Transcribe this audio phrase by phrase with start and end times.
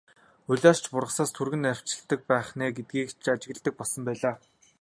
[0.51, 4.35] Улиас ч бургаснаас түргэн навчилдаг байх нь ээ гэдгийг л ажигладаг болсон байлаа.